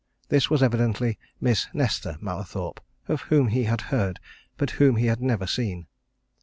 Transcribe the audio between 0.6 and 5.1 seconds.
evidently Miss Nesta Mallathorpe, of whom he had heard, but whom he